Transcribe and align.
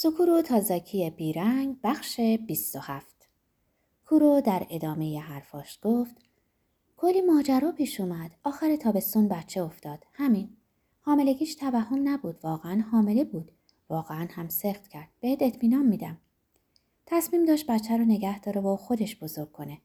سکورو 0.00 0.42
تازاکی 0.42 1.10
بیرنگ 1.10 1.76
بخش 1.84 2.20
27 2.20 3.28
کورو 4.06 4.40
در 4.40 4.66
ادامه 4.70 5.20
حرفاش 5.20 5.78
گفت 5.82 6.16
کلی 6.96 7.20
ماجرا 7.20 7.72
پیش 7.72 8.00
اومد. 8.00 8.30
آخر 8.44 8.76
تابستون 8.76 9.28
بچه 9.28 9.62
افتاد. 9.62 10.04
همین. 10.12 10.56
حاملگیش 11.00 11.54
توهم 11.54 12.08
نبود. 12.08 12.38
واقعا 12.42 12.82
حامله 12.92 13.24
بود. 13.24 13.52
واقعا 13.88 14.28
هم 14.30 14.48
سخت 14.48 14.88
کرد. 14.88 15.08
بهت 15.20 15.42
اطمینان 15.42 15.86
میدم. 15.86 16.18
تصمیم 17.06 17.44
داشت 17.44 17.66
بچه 17.66 17.96
رو 17.96 18.04
نگه 18.04 18.40
داره 18.40 18.60
و 18.60 18.76
خودش 18.76 19.16
بزرگ 19.16 19.52
کنه. 19.52 19.78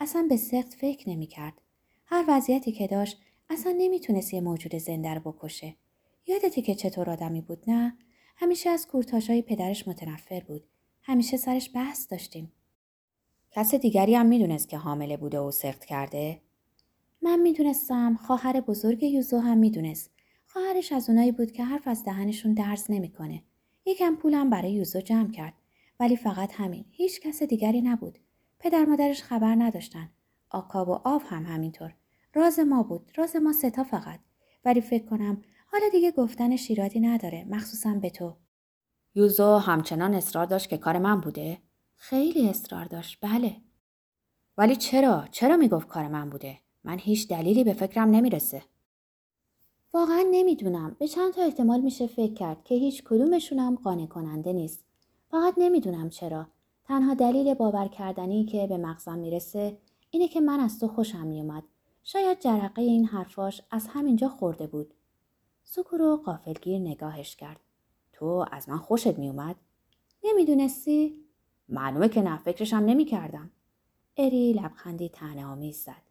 اصلا 0.00 0.26
به 0.28 0.36
سخت 0.36 0.74
فکر 0.74 1.10
نمی‌کرد. 1.10 1.60
هر 2.06 2.24
وضعیتی 2.28 2.72
که 2.72 2.86
داشت 2.86 3.20
اصلا 3.50 3.74
نمی‌تونست 3.78 4.34
یه 4.34 4.40
موجود 4.40 4.76
زنده 4.76 5.14
رو 5.14 5.32
بکشه. 5.32 5.76
یادتی 6.26 6.62
که 6.62 6.74
چطور 6.74 7.10
آدمی 7.10 7.40
بود 7.40 7.70
نه؟ 7.70 7.96
همیشه 8.42 8.70
از 8.70 8.86
کورتاشای 8.86 9.42
پدرش 9.42 9.88
متنفر 9.88 10.40
بود. 10.40 10.64
همیشه 11.02 11.36
سرش 11.36 11.70
بحث 11.74 12.12
داشتیم. 12.12 12.52
کس 13.50 13.74
دیگری 13.74 14.14
هم 14.14 14.26
می‌دونست 14.26 14.68
که 14.68 14.78
حامله 14.78 15.16
بوده 15.16 15.38
و 15.38 15.50
سخت 15.50 15.84
کرده؟ 15.84 16.40
من 17.22 17.38
می‌دونستم 17.38 18.14
خواهر 18.14 18.60
بزرگ 18.60 19.02
یوزو 19.02 19.38
هم 19.38 19.58
می‌دونست. 19.58 20.10
خواهرش 20.46 20.92
از 20.92 21.10
اونایی 21.10 21.32
بود 21.32 21.52
که 21.52 21.64
حرف 21.64 21.88
از 21.88 22.04
دهنشون 22.04 22.54
درز 22.54 22.90
نمی‌کنه. 22.90 23.42
یکم 23.86 24.16
پولم 24.16 24.50
برای 24.50 24.72
یوزو 24.72 25.00
جمع 25.00 25.30
کرد. 25.30 25.54
ولی 26.00 26.16
فقط 26.16 26.52
همین. 26.54 26.84
هیچ 26.90 27.20
کس 27.20 27.42
دیگری 27.42 27.80
نبود. 27.80 28.18
پدر 28.58 28.84
مادرش 28.84 29.22
خبر 29.22 29.54
نداشتن. 29.54 30.10
آکاب 30.50 30.88
و 30.88 30.92
آف 31.04 31.32
هم 31.32 31.46
همینطور. 31.46 31.94
راز 32.34 32.58
ما 32.58 32.82
بود. 32.82 33.10
راز 33.16 33.36
ما 33.36 33.52
ستا 33.52 33.84
فقط. 33.84 34.20
ولی 34.64 34.80
فکر 34.80 35.04
کنم 35.04 35.42
حالا 35.72 35.88
دیگه 35.92 36.12
گفتن 36.12 36.56
شیرادی 36.56 37.00
نداره 37.00 37.46
مخصوصا 37.50 37.94
به 37.94 38.10
تو. 38.10 38.36
یوزو 39.14 39.56
همچنان 39.56 40.14
اصرار 40.14 40.46
داشت 40.46 40.68
که 40.68 40.78
کار 40.78 40.98
من 40.98 41.20
بوده؟ 41.20 41.58
خیلی 41.96 42.48
اصرار 42.48 42.84
داشت 42.84 43.18
بله. 43.20 43.56
ولی 44.58 44.76
چرا؟ 44.76 45.24
چرا 45.30 45.56
می‌گفت 45.56 45.88
کار 45.88 46.08
من 46.08 46.30
بوده؟ 46.30 46.58
من 46.84 46.98
هیچ 46.98 47.28
دلیلی 47.28 47.64
به 47.64 47.72
فکرم 47.72 48.10
نمی‌رسه. 48.10 48.62
واقعا 49.94 50.24
نمی‌دونم. 50.30 50.96
به 50.98 51.08
چند 51.08 51.32
تا 51.32 51.42
احتمال 51.42 51.80
میشه 51.80 52.06
فکر 52.06 52.34
کرد 52.34 52.64
که 52.64 52.74
هیچ 52.74 53.04
کدومشونم 53.04 53.76
قانع 53.84 54.06
کننده 54.06 54.52
نیست. 54.52 54.84
فقط 55.30 55.54
نمی‌دونم 55.56 56.10
چرا. 56.10 56.46
تنها 56.84 57.14
دلیل 57.14 57.54
باور 57.54 57.88
کردنی 57.88 58.44
که 58.44 58.66
به 58.66 58.76
مغزم 58.76 59.18
می‌رسه 59.18 59.78
اینه 60.10 60.28
که 60.28 60.40
من 60.40 60.60
از 60.60 60.78
تو 60.78 60.88
خوشم 60.88 61.26
میومد. 61.26 61.62
شاید 62.04 62.40
جرقه 62.40 62.82
این 62.82 63.04
حرفاش 63.04 63.62
از 63.70 63.86
همینجا 63.88 64.28
خورده 64.28 64.66
بود. 64.66 64.94
سکورو 65.72 66.16
قافلگیر 66.16 66.78
نگاهش 66.78 67.36
کرد. 67.36 67.60
تو 68.12 68.46
از 68.52 68.68
من 68.68 68.78
خوشت 68.78 69.18
میومد؟ 69.18 69.56
نمی‌دونستی؟ 70.24 71.24
معلومه 71.68 72.08
که 72.08 72.22
نه 72.22 72.38
فکرشم 72.38 72.76
نمی‌کردم. 72.76 73.50
اری 74.16 74.52
لبخندی 74.52 75.08
تنه 75.08 75.44
آمیز 75.44 75.76
زد. 75.76 76.02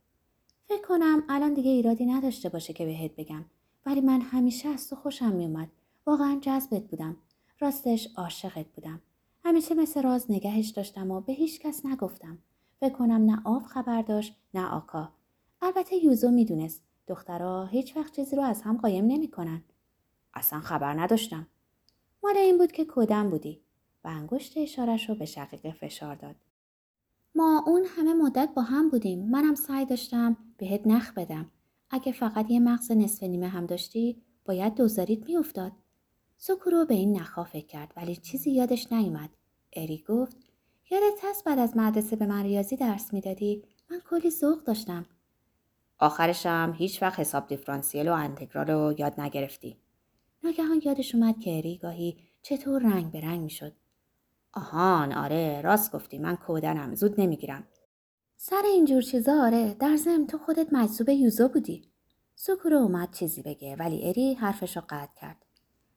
فکر 0.68 0.82
کنم 0.88 1.24
الان 1.30 1.54
دیگه 1.54 1.72
ایرادی 1.72 2.06
نداشته 2.06 2.50
باشه 2.50 2.74
که 2.74 2.86
بهت 2.86 3.16
بگم 3.16 3.46
ولی 3.86 4.02
من 4.02 4.22
همیشه 4.22 4.70
از 4.70 4.90
تو 4.90 4.96
خوشم 4.96 5.32
میومد. 5.32 5.68
واقعا 6.06 6.40
جذبت 6.42 6.84
بودم. 6.84 7.18
راستش 7.60 8.08
عاشقت 8.18 8.66
بودم. 8.76 9.02
همیشه 9.46 9.76
مثل 9.76 10.02
راز 10.02 10.32
نگهش 10.32 10.70
داشتم 10.70 11.12
و 11.12 11.22
به 11.22 11.34
هیچ 11.34 11.60
کس 11.60 11.86
نگفتم. 11.86 12.38
فکر 12.80 12.94
کنم 12.94 13.26
نه 13.26 13.42
آف 13.46 13.66
خبر 13.66 14.02
داشت 14.02 14.36
نه 14.54 14.70
آکا. 14.72 15.10
البته 15.62 15.96
یوزو 15.96 16.32
می‌دونست 16.32 16.84
دخترها 17.10 17.66
هیچ 17.66 17.98
وقت 17.98 18.16
چیزی 18.16 18.36
رو 18.36 18.44
از 18.44 18.62
هم 18.62 18.78
قایم 18.78 19.06
نمی‌کنن. 19.06 19.64
اصلا 20.34 20.60
خبر 20.60 20.94
نداشتم. 20.94 21.48
مال 22.24 22.38
این 22.38 22.58
بود 22.58 22.72
که 22.72 22.86
کودم 22.86 23.30
بودی 23.30 23.62
و 24.04 24.08
انگشت 24.08 24.58
اشارش 24.58 25.10
رو 25.10 25.16
به 25.16 25.26
شقیقه 25.26 25.72
فشار 25.72 26.16
داد. 26.16 26.36
ما 27.36 27.64
اون 27.68 27.86
همه 27.88 28.14
مدت 28.14 28.50
با 28.56 28.62
هم 28.62 28.90
بودیم. 28.90 29.30
منم 29.30 29.56
سعی 29.56 29.86
داشتم 29.86 30.38
بهت 30.58 30.88
نخ 30.88 31.14
بدم. 31.14 31.52
اگه 31.90 32.12
فقط 32.12 32.52
یه 32.52 32.60
مغز 32.60 32.92
نصف 32.92 33.24
نیمه 33.24 33.48
هم 33.48 33.66
داشتی 33.66 34.22
باید 34.46 34.76
دوزاریت 34.76 35.26
میافتاد. 35.26 35.72
سکورو 36.38 36.86
به 36.86 36.94
این 36.94 37.18
نخا 37.18 37.44
فکر 37.44 37.66
کرد 37.66 37.94
ولی 37.98 38.16
چیزی 38.16 38.52
یادش 38.52 38.92
نیومد. 38.92 39.30
اری 39.74 40.04
گفت 40.08 40.38
یادت 40.92 41.20
هست 41.24 41.44
بعد 41.44 41.60
از 41.60 41.78
مدرسه 41.78 42.16
به 42.16 42.26
من 42.26 42.44
ریاضی 42.44 42.76
درس 42.76 43.14
می‌دادی 43.14 43.64
من 43.92 44.00
کلی 44.10 44.30
ذوق 44.30 44.64
داشتم 44.64 45.06
آخرشم 46.00 46.74
هیچ 46.78 47.02
وقت 47.02 47.20
حساب 47.20 47.48
دیفرانسیل 47.48 48.10
و 48.10 48.14
انتگرال 48.14 48.68
رو 48.68 48.96
یاد 48.98 49.20
نگرفتی. 49.20 49.78
ناگهان 50.44 50.82
یادش 50.86 51.16
اومد 51.16 51.40
که 51.40 51.62
ری 51.62 51.78
گاهی 51.78 52.18
چطور 52.42 52.82
رنگ 52.82 53.12
به 53.12 53.22
رنگ 53.22 53.42
می‌شد. 53.42 53.74
آهان 54.54 55.14
آره 55.14 55.62
راست 55.62 55.92
گفتی 55.92 56.18
من 56.18 56.36
کودنم 56.36 56.96
زود 56.96 57.22
نمی‌گیرم. 57.22 57.68
سر 58.38 58.62
اینجور 58.66 59.02
چیزا 59.02 59.46
آره 59.46 59.74
در 59.74 59.96
ضمن 59.96 60.28
تو 60.28 60.38
خودت 60.38 60.68
مجذوب 60.72 61.10
یوزو 61.10 61.48
بودی. 61.48 61.92
سکورو 62.36 62.78
اومد 62.78 63.14
چیزی 63.14 63.42
بگه 63.42 63.76
ولی 63.76 64.08
اری 64.08 64.34
حرفش 64.34 64.78
رو 64.78 64.84
قطع 64.90 65.22
کرد. 65.22 65.46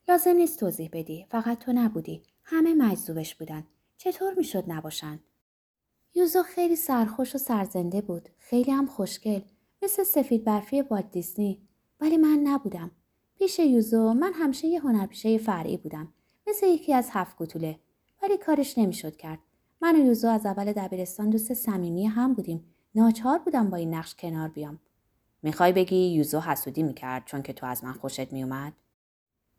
لازم 0.08 0.30
نیست 0.36 0.60
توضیح 0.60 0.90
بدی 0.92 1.26
فقط 1.30 1.58
تو 1.58 1.72
نبودی 1.72 2.22
همه 2.44 2.74
مجذوبش 2.74 3.34
بودن 3.34 3.66
چطور 3.96 4.34
می‌شد 4.34 4.64
نباشن 4.66 5.20
یوزو 6.14 6.42
خیلی 6.42 6.76
سرخوش 6.76 7.34
و 7.34 7.38
سرزنده 7.38 8.00
بود 8.00 8.28
خیلی 8.38 8.70
هم 8.70 8.86
خوشگل 8.86 9.40
مثل 9.82 10.02
سفید 10.02 10.44
برفی 10.44 10.82
والت 10.82 11.10
دیزنی. 11.10 11.62
ولی 12.00 12.16
من 12.16 12.40
نبودم. 12.44 12.90
پیش 13.38 13.58
یوزو 13.58 14.12
من 14.12 14.32
همیشه 14.32 14.68
یه 14.68 14.80
هنرپیشه 14.80 15.38
فرعی 15.38 15.76
بودم. 15.76 16.12
مثل 16.46 16.66
یکی 16.66 16.94
از 16.94 17.08
هفت 17.12 17.36
گتوله 17.36 17.78
ولی 18.22 18.36
کارش 18.36 18.78
نمی‌شد 18.78 19.16
کرد. 19.16 19.38
من 19.80 19.96
و 19.96 19.98
یوزو 19.98 20.28
از 20.28 20.46
اول 20.46 20.72
دبیرستان 20.72 21.30
دوست 21.30 21.54
صمیمی 21.54 22.06
هم 22.06 22.34
بودیم. 22.34 22.64
ناچار 22.94 23.38
بودم 23.38 23.70
با 23.70 23.76
این 23.76 23.94
نقش 23.94 24.14
کنار 24.14 24.48
بیام. 24.48 24.80
می‌خوای 25.42 25.72
بگی 25.72 25.96
یوزو 25.96 26.40
حسودی 26.40 26.82
می‌کرد 26.82 27.24
چون 27.26 27.42
که 27.42 27.52
تو 27.52 27.66
از 27.66 27.84
من 27.84 27.92
خوشت 27.92 28.32
میومد 28.32 28.72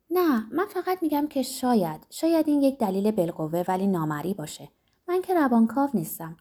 نه 0.09 0.53
من 0.53 0.65
فقط 0.65 1.03
میگم 1.03 1.27
که 1.27 1.41
شاید. 1.41 2.07
شاید 2.09 2.47
این 2.47 2.61
یک 2.61 2.77
دلیل 2.77 3.11
بالقوه 3.11 3.63
ولی 3.67 3.87
نامری 3.87 4.33
باشه. 4.33 4.69
من 5.07 5.21
که 5.21 5.33
روانکاو 5.33 5.89
نیستم. 5.93 6.37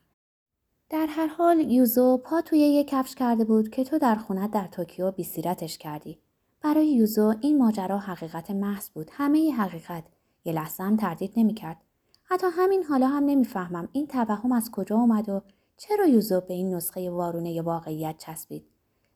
در 0.93 1.07
هر 1.07 1.27
حال 1.27 1.61
یوزو 1.61 2.17
پا 2.17 2.41
توی 2.41 2.59
یک 2.59 2.89
کفش 2.89 3.15
کرده 3.15 3.45
بود 3.45 3.69
که 3.71 3.85
تو 3.85 3.99
در 3.99 4.15
خونه 4.15 4.49
در 4.49 4.67
توکیو 4.67 5.11
بیسیرتش 5.11 5.79
کردی. 5.79 6.19
برای 6.63 6.95
یوزو 6.95 7.35
این 7.41 7.59
ماجرا 7.59 7.99
حقیقت 7.99 8.51
محض 8.51 8.91
بود. 8.91 9.11
همه 9.13 9.53
حقیقت. 9.53 10.05
یه 10.45 10.53
لحظه 10.53 10.83
هم 10.83 10.97
تردید 10.97 11.33
نمی‌کرد. 11.37 11.77
حتی 12.25 12.47
همین 12.53 12.85
حالا 12.85 13.09
هم 13.09 13.25
نمی‌فهمم 13.25 13.89
این 13.93 14.07
توهم 14.07 14.53
از 14.53 14.71
کجا 14.71 14.97
اومد 14.97 15.29
و 15.29 15.43
چرا 15.77 16.07
یوزو 16.07 16.41
به 16.41 16.55
این 16.55 16.75
نسخه 16.75 17.11
وارونه 17.11 17.63
واقعیت 17.63 18.19
چسبید. 18.19 18.65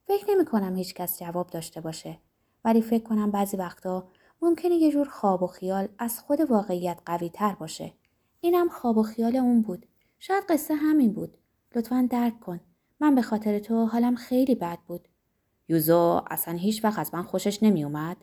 فکر 0.06 0.30
نمی 0.30 0.44
کنم 0.44 0.76
هیچ 0.76 0.94
کس 0.94 1.18
جواب 1.18 1.46
داشته 1.46 1.80
باشه. 1.80 2.18
ولی 2.64 2.82
فکر 2.82 3.04
کنم 3.04 3.30
بعضی 3.30 3.56
وقتا 3.56 4.08
ممکنه 4.42 4.74
یه 4.74 4.92
جور 4.92 5.08
خواب 5.08 5.42
و 5.42 5.46
خیال 5.46 5.88
از 5.98 6.20
خود 6.20 6.40
واقعیت 6.40 6.98
قوی 7.06 7.28
تر 7.28 7.54
باشه. 7.54 7.92
اینم 8.40 8.68
خواب 8.68 8.98
و 8.98 9.02
خیال 9.02 9.36
اون 9.36 9.62
بود. 9.62 9.86
شاید 10.18 10.44
قصه 10.48 10.74
همین 10.74 11.12
بود. 11.12 11.38
لطفا 11.76 12.08
درک 12.10 12.40
کن. 12.40 12.60
من 13.00 13.14
به 13.14 13.22
خاطر 13.22 13.58
تو 13.58 13.86
حالم 13.86 14.14
خیلی 14.14 14.54
بد 14.54 14.78
بود. 14.86 15.08
یوزو 15.68 16.22
اصلا 16.30 16.54
هیچ 16.54 16.84
وقت 16.84 16.98
از 16.98 17.14
من 17.14 17.22
خوشش 17.22 17.62
نمی 17.62 17.84
اومد؟ 17.84 18.16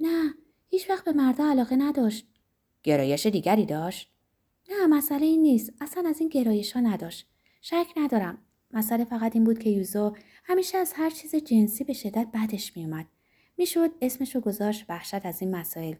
نه، 0.00 0.34
هیچ 0.68 0.90
وقت 0.90 1.04
به 1.04 1.12
مردا 1.12 1.50
علاقه 1.50 1.76
نداشت. 1.76 2.26
گرایش 2.82 3.26
دیگری 3.26 3.66
داشت؟ 3.66 4.12
نه، 4.70 4.86
مسئله 4.86 5.26
این 5.26 5.42
نیست. 5.42 5.72
اصلا 5.80 6.08
از 6.08 6.20
این 6.20 6.28
گرایش 6.28 6.72
ها 6.72 6.80
نداشت. 6.80 7.28
شک 7.60 7.86
ندارم. 7.96 8.38
مسئله 8.70 9.04
فقط 9.04 9.34
این 9.34 9.44
بود 9.44 9.58
که 9.58 9.70
یوزو 9.70 10.12
همیشه 10.44 10.78
از 10.78 10.92
هر 10.96 11.10
چیز 11.10 11.34
جنسی 11.34 11.84
به 11.84 11.92
شدت 11.92 12.28
بدش 12.34 12.76
می 12.76 12.84
اومد. 12.84 13.06
می‌شد 13.58 13.90
اسمشو 14.02 14.40
گذاشت 14.40 14.84
وحشت 14.88 15.26
از 15.26 15.42
این 15.42 15.56
مسائل. 15.56 15.94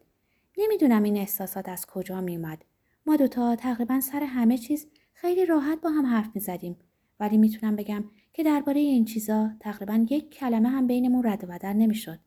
نمی‌دونم 0.59 1.03
این 1.03 1.17
احساسات 1.17 1.69
از 1.69 1.87
کجا 1.87 2.21
می 2.21 2.37
اومد. 2.37 2.65
ما 3.07 3.17
دوتا 3.17 3.57
تقریبا 3.57 4.01
سر 4.01 4.23
همه 4.23 4.59
چیز 4.59 4.87
خیلی 5.13 5.47
راحت 5.47 5.81
با 5.81 5.91
هم 5.91 6.07
حرف 6.07 6.31
می 6.35 6.41
زدیم. 6.41 6.77
ولی 7.21 7.39
می‌تونم 7.39 7.77
بگم 7.77 8.05
که 8.33 8.43
درباره 8.43 8.81
این 8.81 9.05
چیزا 9.05 9.51
تقریبا 9.61 10.07
یک 10.11 10.31
کلمه 10.31 10.69
هم 10.69 10.87
بینمون 10.87 11.27
رد 11.27 11.45
و 11.45 11.47
بدل 11.47 11.73
نمی‌شد. 11.73 12.19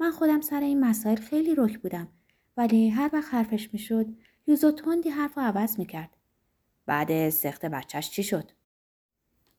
من 0.00 0.10
خودم 0.10 0.40
سر 0.40 0.60
این 0.60 0.80
مسائل 0.80 1.16
خیلی 1.16 1.54
رک 1.54 1.78
بودم 1.78 2.08
ولی 2.56 2.88
هر 2.88 3.10
وقت 3.12 3.34
حرفش 3.34 3.68
می‌شد 3.72 4.06
یوزو 4.46 4.70
تندی 4.70 5.08
حرف 5.08 5.38
رو 5.38 5.42
عوض 5.42 5.78
می‌کرد. 5.78 6.16
بعد 6.86 7.30
سخت 7.30 7.64
بچهش 7.64 8.10
چی 8.10 8.22
شد؟ 8.22 8.50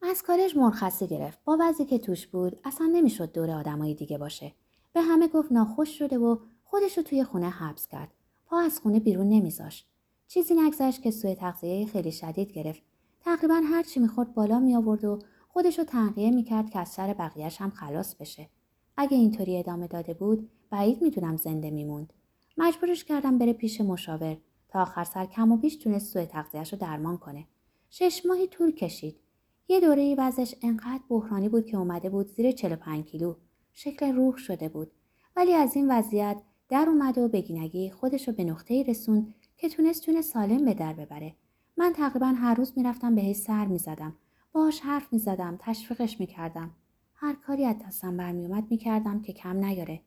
از 0.01 0.23
کارش 0.23 0.55
مرخصی 0.55 1.07
گرفت. 1.07 1.39
با 1.45 1.57
وضعی 1.59 1.85
که 1.85 1.97
توش 1.97 2.27
بود 2.27 2.59
اصلا 2.63 2.87
نمی‌شد 2.87 3.33
دور 3.33 3.51
آدمای 3.51 3.93
دیگه 3.93 4.17
باشه. 4.17 4.53
به 4.93 5.01
همه 5.01 5.27
گفت 5.27 5.51
ناخوش 5.51 5.97
شده 5.97 6.17
و 6.17 6.37
خودش 6.63 6.97
رو 6.97 7.03
توی 7.03 7.23
خونه 7.23 7.49
حبس 7.49 7.87
کرد. 7.87 8.11
پا 8.45 8.59
از 8.59 8.79
خونه 8.79 8.99
بیرون 8.99 9.29
نمیذاشت. 9.29 9.87
چیزی 10.27 10.53
نگذشت 10.53 11.01
که 11.01 11.11
سوء 11.11 11.35
تغذیه 11.35 11.85
خیلی 11.85 12.11
شدید 12.11 12.51
گرفت 12.51 12.81
تقریبا 13.25 13.61
هر 13.65 13.83
چی 13.83 13.99
می‌خورد 13.99 14.33
بالا 14.33 14.59
می 14.59 14.75
آورد 14.75 15.05
و 15.05 15.19
خودش 15.47 15.79
رو 15.79 15.85
تنقیه 15.85 16.31
می‌کرد 16.31 16.69
که 16.69 16.79
از 16.79 16.89
سر 16.89 17.13
بقیهش 17.13 17.61
هم 17.61 17.69
خلاص 17.69 18.15
بشه. 18.15 18.49
اگه 18.97 19.17
اینطوری 19.17 19.57
ادامه 19.57 19.87
داده 19.87 20.13
بود 20.13 20.49
بعید 20.69 21.01
می‌دونم 21.01 21.37
زنده 21.37 21.71
میموند. 21.71 22.13
مجبورش 22.57 23.03
کردم 23.03 23.37
بره 23.37 23.53
پیش 23.53 23.81
مشاور 23.81 24.37
تا 24.69 24.81
آخر 24.81 25.03
سر 25.03 25.25
کم 25.25 25.51
و 25.51 25.57
بیش 25.57 25.75
تونست 25.75 26.13
سوء 26.13 26.25
تغذیهش 26.25 26.73
رو 26.73 26.79
درمان 26.79 27.17
کنه. 27.17 27.47
شش 27.89 28.21
ماهی 28.25 28.47
طول 28.47 28.71
کشید. 28.71 29.19
یه 29.67 29.79
دوره 29.79 30.15
وزش 30.17 30.55
انقدر 30.61 31.03
بحرانی 31.09 31.49
بود 31.49 31.65
که 31.65 31.77
اومده 31.77 32.09
بود 32.09 32.27
زیر 32.27 32.51
45 32.51 33.05
کیلو. 33.05 33.35
شکل 33.73 34.15
روح 34.15 34.37
شده 34.37 34.69
بود. 34.69 34.91
ولی 35.35 35.53
از 35.53 35.75
این 35.75 35.91
وضعیت 35.91 36.37
در 36.69 36.85
اومد 36.89 37.17
و 37.17 37.27
بگینگی 37.27 37.91
خودش 37.91 38.27
رو 38.27 38.33
به 38.33 38.43
نقطه‌ای 38.43 38.83
رسوند 38.83 39.33
که 39.57 39.69
تونست 39.69 40.03
جون 40.03 40.21
سالم 40.21 40.65
به 40.65 40.73
در 40.73 40.93
ببره. 40.93 41.35
من 41.77 41.93
تقریبا 41.93 42.27
هر 42.27 42.53
روز 42.53 42.73
می‌رفتم 42.75 43.15
بهش 43.15 43.35
سر 43.35 43.65
می‌زدم. 43.65 44.15
باش 44.51 44.79
حرف 44.79 45.13
می‌زدم 45.13 45.57
تشویقش 45.59 46.19
می‌کردم. 46.19 46.71
هر 47.15 47.35
کاری 47.35 47.65
از 47.65 47.75
دستم 47.87 48.17
برمیومد 48.17 48.67
می‌کردم 48.69 49.21
که 49.21 49.33
کم 49.33 49.65
نیاره. 49.65 50.01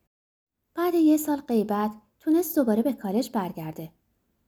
بعد 0.75 0.95
یه 0.95 1.17
سال 1.17 1.41
غیبت 1.41 1.91
تونست 2.21 2.57
دوباره 2.57 2.83
به 2.83 2.93
کالج 2.93 3.31
برگرده. 3.31 3.93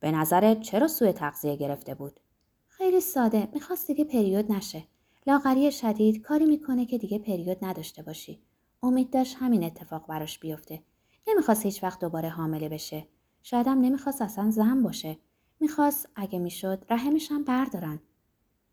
به 0.00 0.10
نظرت 0.10 0.60
چرا 0.60 0.88
سوء 0.88 1.12
تغذیه 1.12 1.56
گرفته 1.56 1.94
بود؟ 1.94 2.20
خیلی 2.68 3.00
ساده 3.00 3.48
می‌خواست 3.52 3.86
دیگه 3.86 4.04
پریود 4.04 4.52
نشه. 4.52 4.84
لاغری 5.26 5.72
شدید 5.72 6.22
کاری 6.22 6.46
می‌کنه 6.46 6.86
که 6.86 6.98
دیگه 6.98 7.18
پریود 7.18 7.64
نداشته 7.64 8.02
باشی. 8.02 8.42
امید 8.82 9.10
داشت 9.10 9.36
همین 9.40 9.64
اتفاق 9.64 10.06
براش 10.06 10.38
بیفته. 10.38 10.82
نمی‌خواست 11.28 11.66
هیچ 11.66 11.82
وقت 11.82 12.00
دوباره 12.00 12.28
حامله 12.28 12.68
بشه. 12.68 13.06
شایدم 13.42 13.80
نمی‌خواست 13.80 14.22
اصلا 14.22 14.50
زن 14.50 14.82
باشه. 14.82 15.18
می‌خواست 15.60 16.08
اگه 16.16 16.38
می‌شد 16.38 16.84
رحمش 16.90 17.32
هم 17.32 17.44
بردارن. 17.44 17.98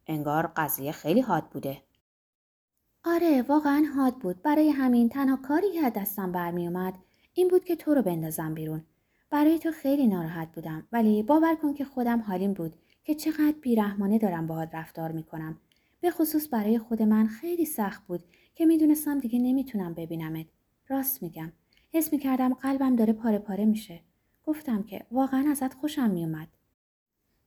انگار 0.07 0.47
قضیه 0.47 0.91
خیلی 0.91 1.21
حاد 1.21 1.49
بوده. 1.49 1.81
آره 3.05 3.41
واقعا 3.41 3.85
حاد 3.95 4.15
بود. 4.15 4.41
برای 4.41 4.69
همین 4.69 5.09
تنها 5.09 5.35
کاری 5.37 5.71
که 5.71 5.89
دستم 5.89 6.31
برمیومد 6.31 6.93
این 7.33 7.47
بود 7.47 7.65
که 7.65 7.75
تو 7.75 7.93
رو 7.93 8.01
بندازم 8.01 8.53
بیرون. 8.53 8.83
برای 9.29 9.59
تو 9.59 9.71
خیلی 9.71 10.07
ناراحت 10.07 10.51
بودم 10.51 10.87
ولی 10.91 11.23
باور 11.23 11.55
کن 11.55 11.73
که 11.73 11.85
خودم 11.85 12.19
حالیم 12.21 12.53
بود 12.53 12.73
که 13.03 13.15
چقدر 13.15 13.55
بیرحمانه 13.61 14.17
دارم 14.17 14.47
باهات 14.47 14.75
رفتار 14.75 15.11
می‌کنم. 15.11 15.59
به 16.01 16.11
خصوص 16.11 16.47
برای 16.53 16.79
خود 16.79 17.01
من 17.01 17.27
خیلی 17.27 17.65
سخت 17.65 18.07
بود 18.07 18.23
که 18.55 18.65
می‌دونستم 18.65 19.19
دیگه 19.19 19.39
نمی‌تونم 19.39 19.93
ببینمت. 19.93 20.45
راست 20.87 21.23
میگم. 21.23 21.51
حس 21.93 22.13
می‌کردم 22.13 22.53
قلبم 22.53 22.95
داره 22.95 23.13
پاره 23.13 23.39
پاره 23.39 23.65
میشه. 23.65 24.01
گفتم 24.45 24.83
که 24.83 25.05
واقعا 25.11 25.51
ازت 25.51 25.73
خوشم 25.73 26.09
میومد 26.09 26.47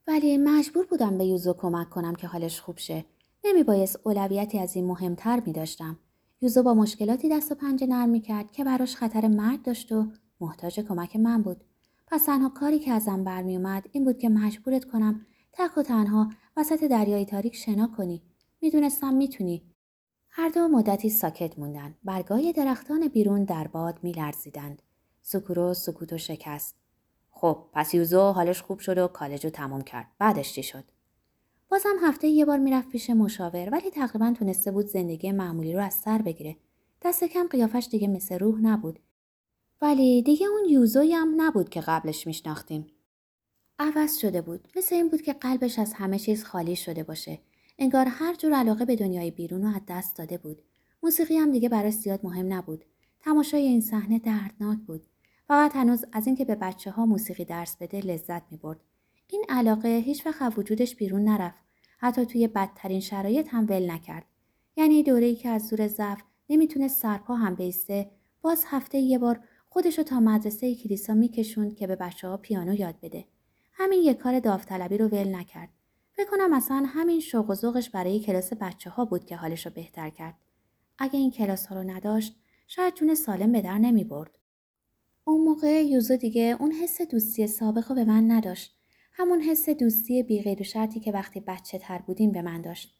ولی 0.09 0.39
مجبور 0.39 0.87
بودم 0.87 1.19
به 1.19 1.25
یوزو 1.25 1.53
کمک 1.53 1.91
کنم 1.91 2.15
که 2.15 2.27
حالش 2.27 2.61
خوب 2.61 2.79
شه. 2.79 3.05
نمیبایست 3.45 4.01
اولویتی 4.05 4.59
از 4.59 4.77
این 4.77 4.87
مهمتر 4.87 5.43
میداشتم. 5.47 5.99
یوزو 6.41 6.63
با 6.63 6.75
مشکلاتی 6.75 7.29
دست 7.29 7.53
و 7.53 7.55
پنجه 7.55 7.87
نرم 7.87 8.09
می‌کرد 8.09 8.51
که 8.51 8.65
براش 8.65 8.97
خطر 8.97 9.29
مرگ 9.29 9.63
داشت 9.63 9.93
و 9.93 10.07
محتاج 10.41 10.81
کمک 10.81 11.17
من 11.17 11.43
بود. 11.43 11.65
پس 12.07 12.25
تنها 12.25 12.49
کاری 12.49 12.79
که 12.79 12.93
ازم 12.93 13.25
برمیومد 13.25 13.89
این 13.93 14.05
بود 14.05 14.19
که 14.19 14.29
مجبورت 14.29 14.85
کنم 14.85 15.27
تک 15.53 15.79
و 15.79 15.83
تنها 15.83 16.31
وسط 16.57 16.85
دریای 16.85 17.25
تاریک 17.25 17.57
شنا 17.57 17.87
کنی. 17.97 18.23
می‌دونستم 18.61 19.15
می‌تونی. 19.15 19.63
هر 20.31 20.49
دو 20.49 20.69
مدتی 20.69 21.11
ساکت 21.11 21.59
موندن. 21.59 21.95
برگای 22.05 22.53
درختان 22.53 23.09
بیرون 23.09 23.45
در 23.45 23.67
باد 23.67 23.99
میلرزیدند. 24.03 24.83
سکورو 25.23 25.75
سکوتو 25.75 26.19
شکست. 26.19 26.78
خب 27.41 27.65
پس 27.73 27.95
یوزو 27.95 28.21
حالش 28.21 28.63
خوب 28.63 28.79
شد 28.79 28.99
و 28.99 29.07
کالج 29.09 29.45
رو 29.45 29.51
تموم 29.51 29.83
کرد. 29.83 30.07
بعدش 30.19 30.53
چی 30.53 30.63
شد؟ 30.63 30.85
بازم 31.69 31.97
هفته 32.03 32.29
یه 32.29 32.45
بار 32.45 32.59
می‌رفت 32.59 32.89
پیش 32.89 33.11
مشاور 33.11 33.69
ولی 33.73 33.91
تقریبا 33.91 34.35
تونسته 34.39 34.71
بود 34.71 34.87
زندگی 34.87 35.33
معمولی 35.33 35.73
رو 35.73 35.83
از 35.83 35.95
سر 35.95 36.23
بگیره. 36.23 36.57
دست 37.03 37.25
کم 37.25 37.47
قیافش 37.49 37.89
دیگه 37.91 38.09
مثل 38.09 38.39
روح 38.39 38.61
نبود. 38.61 38.99
ولی 39.83 40.23
دیگه 40.23 40.47
اون 40.47 40.69
یوزوی 40.69 41.13
هم 41.13 41.35
نبود 41.37 41.69
که 41.69 41.81
قبلش 41.81 42.27
میشناختیم. 42.27 42.87
عوض 43.79 44.19
شده 44.19 44.43
بود. 44.43 44.69
مثل 44.77 44.95
این 44.95 45.09
بود 45.09 45.23
که 45.23 45.33
قلبش 45.33 45.79
از 45.79 45.93
همه 45.93 46.19
چیز 46.19 46.45
خالی 46.45 46.77
شده 46.77 47.03
باشه. 47.03 47.39
انگار 47.79 48.07
هر 48.09 48.35
جور 48.35 48.53
علاقه 48.53 48.85
به 48.85 48.97
دنیای 48.97 49.31
بیرون 49.31 49.63
رو 49.63 49.69
از 49.69 49.83
دست 49.89 50.17
داده 50.17 50.39
بود. 50.39 50.63
موسیقی 51.03 51.37
هم 51.37 51.53
دیگه 51.53 51.69
براش 51.69 51.95
زیاد 51.95 52.21
مهم 52.23 52.53
نبود. 52.53 52.85
تماشای 53.21 53.63
این 53.63 53.81
صحنه 53.81 54.19
دردناک 54.19 54.79
بود. 54.79 55.07
فقط 55.49 55.77
هنوز 55.77 56.05
از 56.13 56.27
اینکه 56.27 56.45
به 56.45 56.55
بچه 56.55 56.91
ها 56.91 57.07
موسیقی 57.07 57.45
درس 57.45 57.77
بده 57.77 58.01
لذت 58.01 58.43
می 58.53 58.57
برد. 58.57 58.81
این 59.29 59.45
علاقه 59.49 59.89
هیچ 59.89 60.27
وقت 60.27 60.59
وجودش 60.59 60.97
بیرون 60.97 61.25
نرفت. 61.25 61.59
حتی 61.99 62.27
توی 62.27 62.49
بدترین 62.49 63.01
شرایط 63.01 63.49
هم 63.51 63.67
ول 63.69 63.91
نکرد. 63.91 64.25
یعنی 64.77 65.03
دوره‌ای 65.03 65.35
که 65.35 65.49
از 65.49 65.69
زور 65.69 65.87
ضعف 65.87 66.23
نمی‌تونست 66.51 67.03
سرپا 67.03 67.35
هم 67.35 67.55
بیسته 67.55 68.11
باز 68.43 68.65
هفته 68.67 68.99
یه 68.99 69.19
بار 69.19 69.41
خودشو 69.69 70.03
تا 70.03 70.21
مدرسه 70.21 70.75
کلیسا 70.75 71.15
میکشوند 71.15 71.77
که 71.77 71.87
به 71.87 71.97
بچه 71.97 72.29
ها 72.29 72.37
پیانو 72.37 72.75
یاد 72.75 72.95
بده. 73.03 73.25
همین 73.73 74.03
یه 74.03 74.15
کار 74.15 74.41
داوطلبی 74.41 74.99
رو 74.99 75.09
ول 75.09 75.35
نکرد. 75.35 75.69
فکر 76.13 76.31
کنم 76.31 76.53
اصلا 76.53 76.85
همین 76.87 77.21
شوق 77.21 77.51
و 77.51 77.55
ذوقش 77.55 77.91
برای 77.91 78.21
کلاس 78.21 78.53
بچه 78.53 78.91
ها 78.91 79.05
بود 79.05 79.25
که 79.25 79.37
حالش 79.37 79.67
رو 79.67 79.73
بهتر 79.75 80.11
کرد. 80.11 80.35
اگه 80.99 81.19
این 81.19 81.31
کلاس 81.31 81.67
ها 81.67 81.77
رو 81.77 81.91
نداشت 81.91 82.37
شاید 82.67 82.95
جون 82.95 83.15
سالم 83.15 83.53
به 83.53 83.61
در 83.61 83.79
نمی 83.79 84.05
برد. 84.05 84.38
اون 85.29 85.41
موقع 85.41 85.85
یوزو 85.87 86.17
دیگه 86.17 86.57
اون 86.61 86.73
حس 86.73 87.03
دوستی 87.03 87.47
سابق 87.47 87.89
رو 87.89 87.95
به 87.95 88.05
من 88.05 88.31
نداشت. 88.31 88.77
همون 89.13 89.41
حس 89.41 89.69
دوستی 89.69 90.23
بی 90.23 90.57
و 90.61 90.63
شرطی 90.63 91.01
که 91.01 91.13
وقتی 91.13 91.41
بچه 91.41 91.79
تر 91.79 91.99
بودیم 91.99 92.33
به 92.33 92.43
من 92.43 92.61
داشت. 92.61 92.95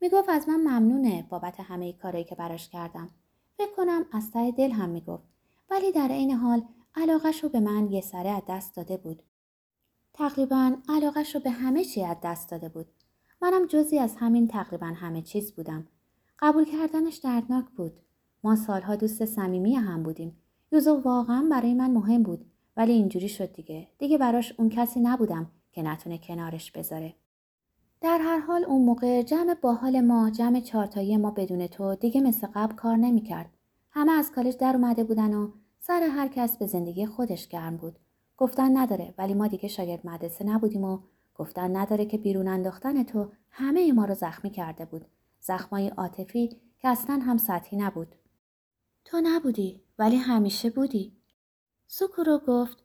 می‌گفت 0.00 0.28
از 0.28 0.48
من 0.48 0.60
ممنونه 0.60 1.26
بابت 1.28 1.60
همه 1.60 1.92
کارهایی 1.92 2.24
که 2.24 2.34
براش 2.34 2.68
کردم. 2.68 3.10
فکر 3.58 3.72
کنم 3.76 4.06
از 4.12 4.30
ته 4.30 4.50
دل 4.50 4.70
هم 4.70 4.88
می‌گفت. 4.88 5.24
ولی 5.70 5.92
در 5.92 6.08
عین 6.08 6.30
حال 6.30 6.62
علاقش 6.94 7.44
رو 7.44 7.48
به 7.48 7.60
من 7.60 7.90
یه 7.90 8.00
سره 8.00 8.30
از 8.30 8.42
دست 8.48 8.76
داده 8.76 8.96
بود. 8.96 9.22
تقریبا 10.14 10.76
علاقش 10.88 11.34
رو 11.34 11.40
به 11.40 11.50
همه 11.50 11.84
چی 11.84 12.04
از 12.04 12.16
دست 12.22 12.50
داده 12.50 12.68
بود. 12.68 12.86
منم 13.42 13.66
جزی 13.66 13.98
از 13.98 14.16
همین 14.16 14.48
تقریبا 14.48 14.86
همه 14.86 15.22
چیز 15.22 15.52
بودم. 15.52 15.88
قبول 16.38 16.64
کردنش 16.64 17.16
دردناک 17.16 17.64
بود. 17.76 18.00
ما 18.44 18.56
سالها 18.56 18.96
دوست 18.96 19.24
صمیمی 19.24 19.74
هم 19.74 20.02
بودیم. 20.02 20.36
یوزو 20.72 21.00
واقعا 21.00 21.48
برای 21.50 21.74
من 21.74 21.90
مهم 21.90 22.22
بود 22.22 22.46
ولی 22.76 22.92
اینجوری 22.92 23.28
شد 23.28 23.52
دیگه. 23.52 23.88
دیگه 23.98 24.18
براش 24.18 24.54
اون 24.58 24.68
کسی 24.68 25.00
نبودم 25.00 25.50
که 25.72 25.82
نتونه 25.82 26.18
کنارش 26.18 26.72
بذاره. 26.72 27.14
در 28.00 28.18
هر 28.18 28.38
حال 28.38 28.64
اون 28.64 28.84
موقع 28.84 29.22
جمع 29.22 29.54
باحال 29.54 30.00
ما 30.00 30.30
جمع 30.30 30.60
چارتایی 30.60 31.16
ما 31.16 31.30
بدون 31.30 31.66
تو 31.66 31.94
دیگه 31.94 32.20
مثل 32.20 32.46
قبل 32.54 32.74
کار 32.74 32.96
نمی‌کرد. 32.96 33.50
همه 33.90 34.12
از 34.12 34.32
کالج 34.32 34.56
در 34.56 34.76
اومده 34.76 35.04
بودن 35.04 35.34
و 35.34 35.50
سر 35.78 36.02
هر 36.02 36.28
کس 36.28 36.56
به 36.56 36.66
زندگی 36.66 37.06
خودش 37.06 37.48
گرم 37.48 37.76
بود. 37.76 37.98
گفتن 38.36 38.76
نداره 38.76 39.14
ولی 39.18 39.34
ما 39.34 39.46
دیگه 39.46 39.68
شاگرد 39.68 40.06
مدرسه 40.06 40.44
نبودیم 40.44 40.84
و 40.84 40.98
گفتن 41.34 41.76
نداره 41.76 42.06
که 42.06 42.18
بیرون 42.18 42.48
انداختن 42.48 43.02
تو 43.02 43.32
همه 43.50 43.92
ما 43.92 44.04
رو 44.04 44.14
زخمی 44.14 44.50
کرده 44.50 44.84
بود. 44.84 45.04
زخمای 45.40 45.88
عاطفی 45.88 46.48
که 46.78 46.88
اصلا 46.88 47.20
هم 47.22 47.38
سطحی 47.38 47.78
نبود. 47.78 48.14
تو 49.06 49.20
نبودی 49.24 49.80
ولی 49.98 50.16
همیشه 50.16 50.70
بودی. 50.70 51.12
سوکورو 51.86 52.38
گفت 52.46 52.84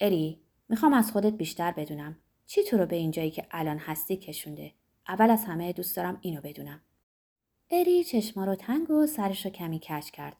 اری 0.00 0.40
می‌خوام 0.68 0.92
از 0.92 1.12
خودت 1.12 1.32
بیشتر 1.32 1.72
بدونم. 1.72 2.16
چی 2.46 2.64
تو 2.64 2.78
رو 2.78 2.86
به 2.86 2.96
اینجایی 2.96 3.30
که 3.30 3.46
الان 3.50 3.78
هستی 3.78 4.16
کشونده؟ 4.16 4.72
اول 5.08 5.30
از 5.30 5.44
همه 5.44 5.72
دوست 5.72 5.96
دارم 5.96 6.18
اینو 6.20 6.40
بدونم. 6.40 6.80
اری 7.70 8.04
چشما 8.04 8.44
رو 8.44 8.54
تنگ 8.54 8.90
و 8.90 9.06
سرش 9.06 9.44
رو 9.44 9.50
کمی 9.50 9.78
کج 9.78 10.10
کرد. 10.10 10.36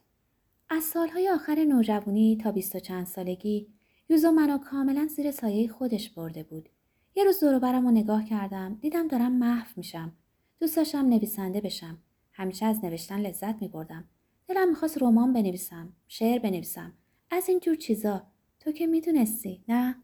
از 0.70 0.84
سالهای 0.84 1.28
آخر 1.28 1.64
نوجوانی 1.64 2.36
تا 2.42 2.52
بیست 2.52 2.76
و 2.76 2.80
چند 2.80 3.06
سالگی 3.06 3.68
یوزو 4.08 4.30
منو 4.30 4.58
کاملا 4.58 5.06
زیر 5.06 5.30
سایه 5.30 5.68
خودش 5.68 6.10
برده 6.10 6.42
بود. 6.42 6.68
یه 7.14 7.24
روز 7.24 7.40
دور 7.40 7.58
برم 7.58 7.86
و 7.86 7.90
نگاه 7.90 8.24
کردم 8.24 8.74
دیدم 8.74 9.08
دارم 9.08 9.32
محو 9.32 9.72
میشم. 9.76 10.12
دوست 10.60 10.76
داشتم 10.76 11.06
نویسنده 11.06 11.60
بشم. 11.60 11.98
همیشه 12.32 12.66
از 12.66 12.84
نوشتن 12.84 13.20
لذت 13.20 13.62
می 13.62 13.68
بردم. 13.68 14.08
دلم 14.48 14.68
می‌خواست 14.68 15.02
رمان 15.02 15.32
بنویسم، 15.32 15.92
شعر 16.06 16.38
بنویسم. 16.38 16.92
از 17.30 17.48
این 17.48 17.60
جور 17.60 17.74
چیزا 17.74 18.22
تو 18.60 18.72
که 18.72 18.86
می‌دونستی 18.86 19.64
نه؟ 19.68 19.96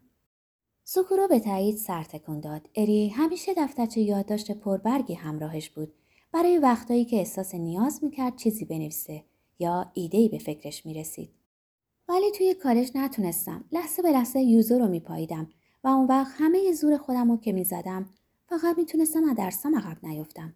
سکورو 0.83 1.27
به 1.27 1.39
تایید 1.39 1.77
سر 1.77 2.03
تکون 2.03 2.39
داد. 2.39 2.69
اری 2.75 3.09
همیشه 3.09 3.53
دفترچه 3.57 4.01
یادداشت 4.01 4.51
پربرگی 4.51 5.13
همراهش 5.13 5.69
بود. 5.69 5.93
برای 6.31 6.57
وقتایی 6.57 7.05
که 7.05 7.17
احساس 7.17 7.55
نیاز 7.55 8.03
می‌کرد 8.03 8.35
چیزی 8.35 8.65
بنویسه 8.65 9.23
یا 9.59 9.91
ایدهی 9.93 10.29
به 10.29 10.37
فکرش 10.37 10.85
می‌رسید. 10.85 11.29
ولی 12.09 12.31
توی 12.31 12.53
کالج 12.53 12.91
نتونستم. 12.95 13.65
لحظه 13.71 14.01
به 14.01 14.11
لحظه 14.11 14.39
یوزو 14.39 14.79
رو 14.79 14.87
میپاییدم 14.87 15.49
و 15.83 15.87
اون 15.87 16.07
وقت 16.07 16.31
همه 16.37 16.73
زور 16.73 16.97
خودم 16.97 17.31
رو 17.31 17.37
که 17.37 17.51
می‌زدم 17.51 18.09
فقط 18.49 18.77
می‌تونستم 18.77 19.23
از 19.23 19.35
درسم 19.35 19.75
عقب 19.75 20.05
نیفتم. 20.05 20.53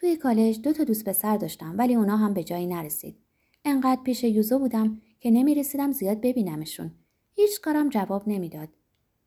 توی 0.00 0.16
کالج 0.16 0.60
دو 0.60 0.72
تا 0.72 0.84
دوست 0.84 1.08
پسر 1.08 1.36
داشتم 1.36 1.74
ولی 1.78 1.94
اونا 1.94 2.16
هم 2.16 2.34
به 2.34 2.44
جایی 2.44 2.66
نرسید. 2.66 3.16
انقدر 3.64 4.02
پیش 4.02 4.24
یوزو 4.24 4.58
بودم 4.58 5.00
که 5.20 5.30
نمی‌رسیدم 5.30 5.92
زیاد 5.92 6.20
ببینمشون. 6.20 6.90
هیچ 7.34 7.60
کارم 7.60 7.88
جواب 7.88 8.28
نمی‌داد. 8.28 8.68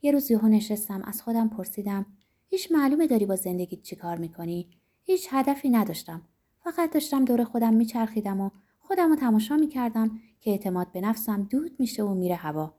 یه 0.01 0.11
روز 0.11 0.31
یهو 0.31 0.47
نشستم 0.47 1.01
از 1.01 1.21
خودم 1.21 1.49
پرسیدم 1.49 2.05
هیچ 2.47 2.71
معلومه 2.71 3.07
داری 3.07 3.25
با 3.25 3.35
زندگیت 3.35 3.81
چی 3.81 3.95
کار 3.95 4.17
می‌کنی؟ 4.17 4.69
هیچ 5.03 5.27
هدفی 5.31 5.69
نداشتم. 5.69 6.21
فقط 6.63 6.91
داشتم 6.91 7.25
دور 7.25 7.43
خودم 7.43 7.73
میچرخیدم 7.73 8.41
و 8.41 8.49
خودم 8.79 9.09
رو 9.09 9.15
تماشا 9.15 9.57
می‌کردم 9.57 10.19
که 10.41 10.51
اعتماد 10.51 10.91
به 10.91 11.01
نفسم 11.01 11.43
دود 11.43 11.71
میشه 11.79 12.03
و 12.03 12.13
میره 12.13 12.35
هوا. 12.35 12.73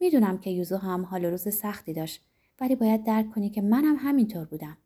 می‌دونم 0.00 0.38
که 0.38 0.50
یوزو 0.50 0.76
هم 0.76 1.04
حال 1.04 1.24
روز 1.24 1.48
سختی 1.54 1.92
داشت 1.92 2.26
ولی 2.60 2.76
باید 2.76 3.04
درک 3.04 3.30
کنی 3.30 3.50
که 3.50 3.62
منم 3.62 3.96
همینطور 3.98 4.44
بودم. 4.44 4.76